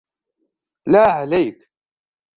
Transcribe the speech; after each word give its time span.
لا 0.87 0.99
عليك! 1.07 1.69